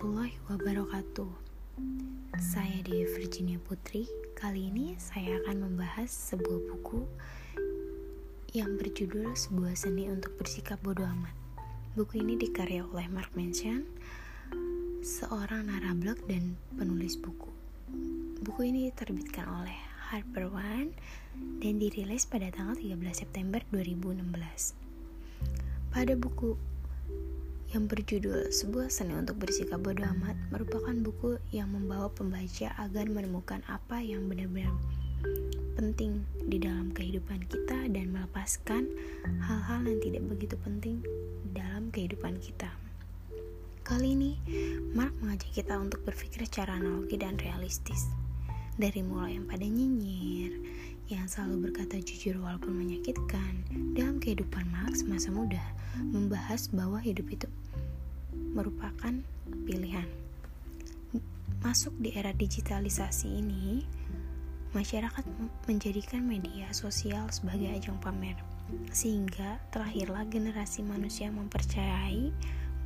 waktu. 0.00 1.28
Saya 2.40 2.80
di 2.88 3.04
Virginia 3.04 3.60
Putri. 3.60 4.08
Kali 4.32 4.72
ini 4.72 4.96
saya 4.96 5.36
akan 5.44 5.68
membahas 5.68 6.08
sebuah 6.08 6.72
buku 6.72 7.04
yang 8.56 8.80
berjudul 8.80 9.36
Sebuah 9.36 9.76
Seni 9.76 10.08
untuk 10.08 10.40
Bersikap 10.40 10.80
Bodoh 10.80 11.04
Amat. 11.04 11.36
Buku 12.00 12.24
ini 12.24 12.40
dikarya 12.40 12.88
oleh 12.88 13.12
Mark 13.12 13.28
Manson, 13.36 13.84
seorang 15.04 15.68
narablog 15.68 16.16
dan 16.24 16.56
penulis 16.80 17.20
buku. 17.20 17.52
Buku 18.40 18.72
ini 18.72 18.88
diterbitkan 18.88 19.44
oleh 19.52 19.76
Harper 20.08 20.48
One 20.48 20.96
dan 21.60 21.76
dirilis 21.76 22.24
pada 22.24 22.48
tanggal 22.48 22.72
13 22.72 22.96
September 23.12 23.60
2016. 23.68 24.72
Pada 25.92 26.16
buku 26.16 26.56
yang 27.70 27.86
berjudul 27.86 28.50
Sebuah 28.50 28.90
Seni 28.90 29.14
untuk 29.14 29.38
Bersikap 29.38 29.78
Bodoh 29.78 30.02
Amat 30.02 30.34
merupakan 30.50 30.90
buku 30.90 31.38
yang 31.54 31.70
membawa 31.70 32.10
pembaca 32.10 32.74
agar 32.82 33.06
menemukan 33.06 33.62
apa 33.70 34.02
yang 34.02 34.26
benar-benar 34.26 34.74
penting 35.78 36.26
di 36.50 36.58
dalam 36.58 36.90
kehidupan 36.90 37.46
kita 37.46 37.86
dan 37.94 38.10
melepaskan 38.10 38.90
hal-hal 39.38 39.86
yang 39.86 40.02
tidak 40.02 40.22
begitu 40.26 40.58
penting 40.66 40.98
dalam 41.54 41.94
kehidupan 41.94 42.42
kita. 42.42 42.74
Kali 43.86 44.18
ini, 44.18 44.34
Mark 44.90 45.14
mengajak 45.22 45.50
kita 45.54 45.78
untuk 45.78 46.02
berpikir 46.02 46.46
secara 46.46 46.74
analogi 46.74 47.14
dan 47.18 47.38
realistis. 47.38 48.10
Dari 48.78 49.02
mulai 49.02 49.38
yang 49.38 49.46
pada 49.46 49.66
nyinyir, 49.66 50.52
yang 51.10 51.26
selalu 51.26 51.70
berkata 51.70 51.98
jujur 51.98 52.38
walaupun 52.38 52.70
menyakitkan, 52.70 53.62
dalam 53.98 54.22
kehidupan 54.22 54.62
Mark 54.70 54.94
semasa 54.94 55.34
muda, 55.34 55.62
membahas 55.98 56.70
bahwa 56.70 57.02
hidup 57.02 57.26
itu 57.34 57.50
merupakan 58.34 59.14
pilihan. 59.66 60.06
Masuk 61.60 61.92
di 62.00 62.16
era 62.16 62.32
digitalisasi 62.32 63.28
ini, 63.28 63.84
masyarakat 64.72 65.26
menjadikan 65.68 66.24
media 66.24 66.72
sosial 66.72 67.28
sebagai 67.28 67.68
ajang 67.74 68.00
pamer, 68.00 68.38
sehingga 68.94 69.60
terlahirlah 69.74 70.24
generasi 70.30 70.80
manusia 70.86 71.28
mempercayai 71.28 72.32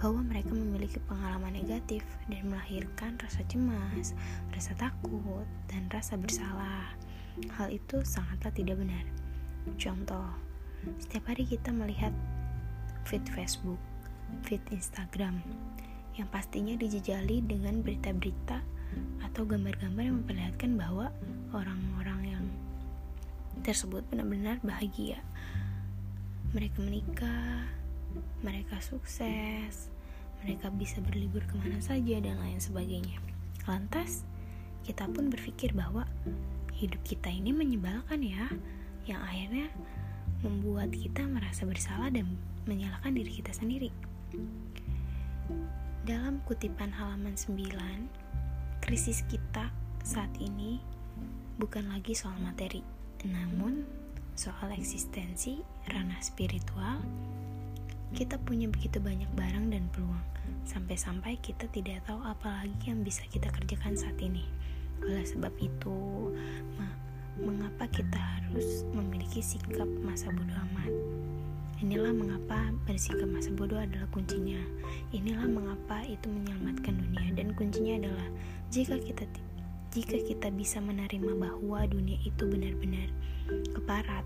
bahwa 0.02 0.26
mereka 0.26 0.50
memiliki 0.50 0.98
pengalaman 1.06 1.54
negatif 1.54 2.02
dan 2.26 2.50
melahirkan 2.50 3.14
rasa 3.22 3.46
cemas, 3.46 4.12
rasa 4.50 4.74
takut, 4.74 5.46
dan 5.70 5.86
rasa 5.92 6.18
bersalah. 6.18 6.92
Hal 7.54 7.70
itu 7.70 8.02
sangatlah 8.02 8.50
tidak 8.50 8.82
benar. 8.82 9.06
Contoh, 9.78 10.34
setiap 10.98 11.30
hari 11.30 11.46
kita 11.46 11.70
melihat 11.70 12.12
feed 13.06 13.22
Facebook, 13.30 13.78
feed 14.42 14.62
Instagram, 14.74 15.38
yang 16.18 16.26
pastinya 16.30 16.74
dijejali 16.74 17.42
dengan 17.46 17.82
berita-berita 17.82 18.58
atau 19.26 19.42
gambar-gambar 19.42 20.02
yang 20.02 20.16
memperlihatkan 20.22 20.78
bahwa 20.78 21.10
orang-orang 21.50 22.20
yang 22.38 22.44
tersebut 23.62 24.02
benar-benar 24.10 24.58
bahagia. 24.62 25.18
Mereka 26.54 26.78
menikah, 26.82 27.66
mereka 28.46 28.78
sukses, 28.78 29.90
mereka 30.42 30.70
bisa 30.70 31.02
berlibur 31.02 31.42
ke 31.46 31.54
mana 31.58 31.82
saja, 31.82 32.22
dan 32.22 32.38
lain 32.38 32.62
sebagainya. 32.62 33.18
Lantas, 33.66 34.22
kita 34.86 35.08
pun 35.10 35.32
berpikir 35.32 35.74
bahwa 35.74 36.06
hidup 36.76 37.00
kita 37.02 37.32
ini 37.32 37.50
menyebalkan 37.50 38.22
ya, 38.22 38.46
yang 39.08 39.18
akhirnya 39.24 39.72
membuat 40.44 40.92
kita 40.92 41.24
merasa 41.24 41.64
bersalah 41.64 42.12
dan 42.12 42.38
menyalahkan 42.68 43.16
diri 43.16 43.32
kita 43.40 43.50
sendiri. 43.50 43.90
Dalam 46.04 46.44
kutipan 46.44 46.92
halaman 46.92 47.32
9, 47.32 48.84
krisis 48.84 49.24
kita 49.24 49.72
saat 50.04 50.30
ini 50.36 50.76
bukan 51.56 51.88
lagi 51.88 52.12
soal 52.12 52.36
materi, 52.44 52.84
namun 53.24 53.88
soal 54.36 54.74
eksistensi, 54.76 55.62
ranah 55.88 56.20
spiritual. 56.20 57.00
Kita 58.12 58.36
punya 58.36 58.68
begitu 58.68 59.00
banyak 59.00 59.32
barang 59.34 59.72
dan 59.74 59.88
peluang, 59.90 60.26
sampai-sampai 60.68 61.40
kita 61.40 61.66
tidak 61.72 62.04
tahu 62.04 62.20
apa 62.22 62.62
lagi 62.62 62.92
yang 62.92 63.00
bisa 63.02 63.24
kita 63.32 63.48
kerjakan 63.50 63.96
saat 63.96 64.20
ini. 64.20 64.44
Oleh 65.02 65.26
sebab 65.26 65.50
itu, 65.58 66.30
mengapa 67.40 67.90
kita 67.90 68.14
harus 68.14 68.86
memiliki 68.94 69.42
sikap 69.42 69.88
masa 70.06 70.30
bodoh 70.30 70.54
amat? 70.70 70.92
Inilah 71.84 72.16
mengapa 72.16 72.72
bersikap 72.88 73.28
masa 73.28 73.52
bodoh 73.52 73.76
adalah 73.76 74.08
kuncinya. 74.08 74.56
Inilah 75.12 75.44
mengapa 75.44 76.00
itu 76.08 76.32
menyelamatkan 76.32 76.96
dunia. 76.96 77.28
Dan 77.36 77.52
kuncinya 77.52 78.00
adalah 78.00 78.24
jika 78.72 78.96
kita 78.96 79.28
jika 79.92 80.16
kita 80.16 80.48
bisa 80.48 80.80
menerima 80.80 81.36
bahwa 81.36 81.84
dunia 81.84 82.16
itu 82.24 82.48
benar-benar 82.48 83.12
keparat 83.76 84.24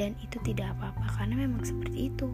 dan 0.00 0.16
itu 0.24 0.40
tidak 0.40 0.72
apa-apa 0.80 1.20
karena 1.20 1.44
memang 1.44 1.60
seperti 1.60 2.08
itu. 2.08 2.32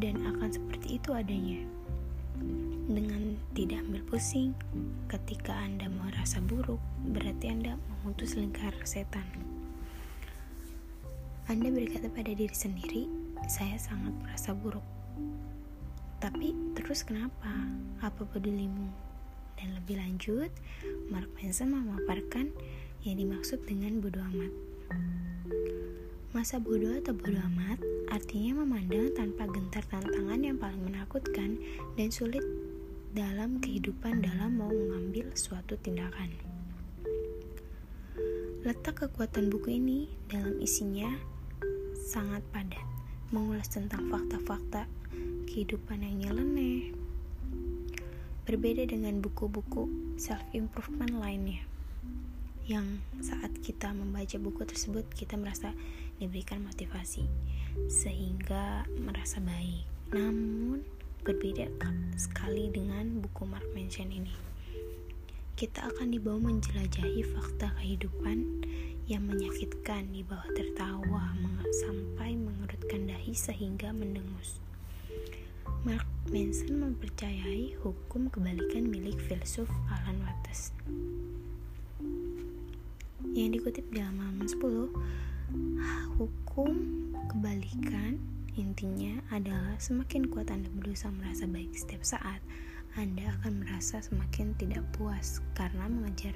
Dan 0.00 0.24
akan 0.24 0.48
seperti 0.48 0.96
itu 0.96 1.12
adanya. 1.12 1.60
Dengan 2.88 3.36
tidak 3.52 3.84
ambil 3.84 4.08
pusing 4.08 4.56
ketika 5.12 5.52
Anda 5.52 5.92
merasa 5.92 6.40
buruk 6.40 6.80
berarti 7.12 7.52
Anda 7.52 7.76
memutus 7.76 8.40
lingkar 8.40 8.72
setan 8.88 9.53
anda 11.44 11.68
berkata 11.68 12.08
pada 12.08 12.32
diri 12.32 12.56
sendiri, 12.56 13.04
saya 13.52 13.76
sangat 13.76 14.16
merasa 14.24 14.56
buruk. 14.56 14.84
Tapi 16.16 16.56
terus 16.72 17.04
kenapa? 17.04 17.52
Apa 18.00 18.24
pedulimu? 18.24 18.88
Dan 19.60 19.76
lebih 19.76 20.00
lanjut, 20.00 20.48
Mark 21.12 21.28
Manson 21.36 21.76
memaparkan 21.76 22.48
yang 23.04 23.20
dimaksud 23.20 23.60
dengan 23.68 24.00
bodoh 24.00 24.24
amat. 24.32 24.52
Masa 26.32 26.56
bodoh 26.56 26.96
atau 26.96 27.12
bodoh 27.12 27.44
amat 27.52 27.76
artinya 28.08 28.64
memandang 28.64 29.12
tanpa 29.12 29.44
gentar 29.52 29.84
tantangan 29.92 30.40
yang 30.40 30.56
paling 30.56 30.80
menakutkan 30.80 31.60
dan 32.00 32.08
sulit 32.08 32.42
dalam 33.12 33.60
kehidupan 33.60 34.24
dalam 34.24 34.56
mau 34.56 34.72
mengambil 34.72 35.28
suatu 35.36 35.76
tindakan. 35.76 36.32
Letak 38.64 39.04
kekuatan 39.04 39.52
buku 39.52 39.76
ini 39.76 40.08
dalam 40.24 40.56
isinya 40.56 41.33
sangat 42.04 42.44
padat, 42.52 42.84
mengulas 43.32 43.64
tentang 43.72 44.12
fakta-fakta 44.12 44.84
kehidupan 45.48 46.04
yang 46.04 46.20
nyeleneh. 46.20 46.92
Berbeda 48.44 48.84
dengan 48.84 49.24
buku-buku 49.24 49.88
self-improvement 50.20 51.16
lainnya, 51.16 51.64
yang 52.68 53.00
saat 53.24 53.56
kita 53.64 53.96
membaca 53.96 54.36
buku 54.36 54.68
tersebut 54.68 55.08
kita 55.16 55.40
merasa 55.40 55.72
diberikan 56.20 56.60
motivasi, 56.60 57.24
sehingga 57.88 58.84
merasa 59.00 59.40
baik. 59.40 59.88
Namun, 60.12 60.84
berbeda 61.24 61.72
sekali 62.20 62.68
dengan 62.68 63.24
buku 63.24 63.48
Mark 63.48 63.64
Manson 63.72 64.12
ini. 64.12 64.36
Kita 65.56 65.88
akan 65.88 66.12
dibawa 66.12 66.52
menjelajahi 66.52 67.24
fakta 67.32 67.72
kehidupan 67.80 68.68
yang 69.04 69.28
menyakitkan 69.28 70.08
di 70.12 70.24
bawah 70.24 70.48
tertawa 70.56 71.34
sampai 71.82 72.38
mengerutkan 72.38 73.10
dahi 73.10 73.34
sehingga 73.34 73.90
mendengus. 73.90 74.62
Mark 75.82 76.06
Manson 76.30 76.80
mempercayai 76.80 77.76
hukum 77.82 78.30
kebalikan 78.30 78.86
milik 78.86 79.18
filsuf 79.26 79.68
Alan 79.90 80.22
Watts. 80.22 80.72
Yang 83.34 83.60
dikutip 83.60 83.86
dalam 83.90 84.16
halaman 84.22 84.48
10, 84.48 84.94
hukum 86.16 86.72
kebalikan 87.26 88.22
intinya 88.54 89.18
adalah 89.34 89.74
semakin 89.82 90.30
kuat 90.30 90.48
Anda 90.54 90.70
berusaha 90.70 91.10
merasa 91.10 91.50
baik 91.50 91.74
setiap 91.74 92.06
saat, 92.06 92.38
Anda 92.94 93.34
akan 93.42 93.66
merasa 93.66 93.98
semakin 93.98 94.54
tidak 94.56 94.86
puas 94.94 95.42
karena 95.58 95.90
mengejar 95.90 96.32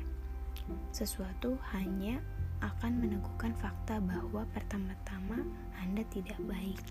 sesuatu 0.91 1.57
hanya 1.73 2.19
akan 2.59 2.93
meneguhkan 2.99 3.55
fakta 3.59 4.03
bahwa 4.03 4.43
pertama-tama 4.51 5.47
Anda 5.79 6.03
tidak 6.11 6.39
baik. 6.47 6.83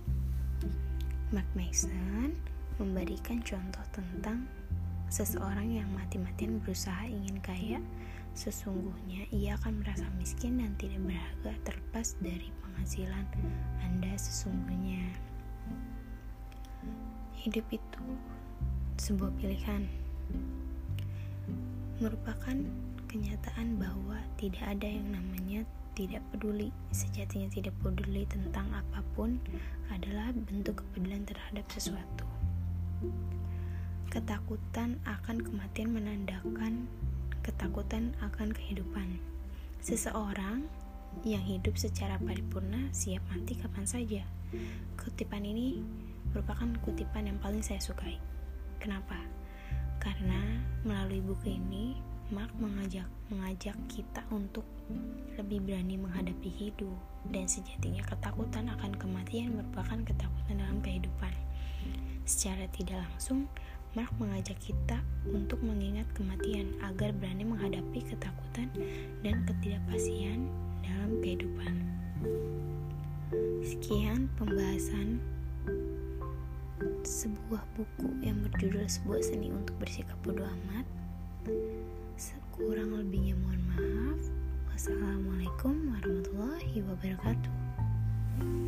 Mark 1.36 1.48
Mason 1.60 2.32
memberikan 2.80 3.44
contoh 3.44 3.84
tentang 3.92 4.48
seseorang 5.12 5.68
yang 5.72 5.90
mati-matian 5.92 6.60
berusaha 6.64 7.04
ingin 7.08 7.40
kaya, 7.44 7.80
sesungguhnya 8.36 9.28
ia 9.32 9.56
akan 9.60 9.84
merasa 9.84 10.08
miskin 10.20 10.60
dan 10.62 10.72
tidak 10.80 11.02
berharga 11.04 11.52
terlepas 11.68 12.16
dari 12.24 12.48
penghasilan 12.64 13.26
Anda 13.84 14.14
sesungguhnya. 14.16 15.04
Hidup 17.38 17.66
itu 17.72 18.06
sebuah 19.00 19.32
pilihan, 19.40 19.88
merupakan 21.98 22.58
kenyataan 23.08 23.77
tidak 24.38 24.64
ada 24.64 24.88
yang 24.88 25.10
namanya 25.12 25.66
tidak 25.98 26.22
peduli. 26.30 26.70
Sejatinya 26.94 27.50
tidak 27.50 27.74
peduli 27.82 28.24
tentang 28.30 28.70
apa 28.72 29.02
pun 29.18 29.42
adalah 29.90 30.30
bentuk 30.34 30.80
kepedulian 30.86 31.26
terhadap 31.26 31.66
sesuatu. 31.74 32.26
Ketakutan 34.14 35.02
akan 35.04 35.42
kematian 35.42 35.90
menandakan 35.92 36.88
ketakutan 37.48 38.12
akan 38.20 38.52
kehidupan. 38.52 39.24
Seseorang 39.80 40.68
yang 41.24 41.40
hidup 41.40 41.80
secara 41.80 42.20
paripurna 42.20 42.92
siap 42.92 43.24
mati 43.32 43.56
kapan 43.56 43.88
saja. 43.88 44.24
Kutipan 45.00 45.48
ini 45.48 45.80
merupakan 46.36 46.68
kutipan 46.84 47.32
yang 47.32 47.40
paling 47.40 47.64
saya 47.64 47.80
sukai. 47.80 48.20
Kenapa? 48.84 49.16
Karena 50.04 50.60
melalui 50.84 51.24
buku 51.24 51.56
ini 51.56 51.96
Mark 52.28 52.52
mengajak 52.60 53.08
mengajak 53.32 53.76
kita 53.88 54.20
untuk 54.36 54.68
lebih 55.40 55.64
berani 55.64 55.96
menghadapi 55.96 56.52
hidup 56.52 57.00
dan 57.32 57.48
sejatinya 57.48 58.04
ketakutan 58.04 58.68
akan 58.68 58.92
kematian 59.00 59.56
merupakan 59.56 59.96
ketakutan 60.04 60.60
dalam 60.60 60.84
kehidupan. 60.84 61.32
Secara 62.28 62.68
tidak 62.76 63.00
langsung, 63.08 63.48
Mark 63.96 64.12
mengajak 64.20 64.60
kita 64.60 65.00
untuk 65.32 65.64
mengingat 65.64 66.04
kematian 66.12 66.76
agar 66.84 67.16
berani 67.16 67.48
menghadapi 67.48 68.04
ketakutan 68.04 68.68
dan 69.24 69.48
ketidakpastian 69.48 70.52
dalam 70.84 71.24
kehidupan. 71.24 71.74
Sekian 73.64 74.28
pembahasan 74.36 75.24
sebuah 77.08 77.64
buku 77.80 78.20
yang 78.20 78.44
berjudul 78.44 78.84
sebuah 78.84 79.24
seni 79.24 79.48
untuk 79.48 79.80
bersikap 79.80 80.20
bodoh 80.28 80.44
amat. 80.44 80.84
Maaf. 87.04 87.14
Wassalamualaikum 87.18 87.22
warahmatullahi 87.22 88.42
wabarakatuh. 88.42 88.67